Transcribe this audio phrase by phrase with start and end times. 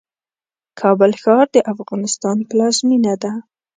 [0.79, 3.33] کابل ښار د افغانستان پلازمېنه ده